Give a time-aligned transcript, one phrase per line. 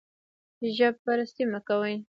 [0.75, 1.95] ژب پرستي مه کوئ